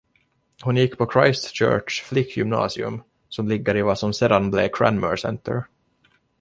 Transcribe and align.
Hon 0.63 0.77
gick 0.77 0.97
på 0.97 1.05
Christchurchs 1.11 2.01
flickgymnasium, 2.01 3.03
som 3.29 3.47
ligger 3.47 3.75
i 3.77 3.81
vad 3.81 3.99
som 3.99 4.13
sedan 4.13 4.51
blev 4.51 4.69
Cranmer 4.73 5.15
Centre. 5.15 5.63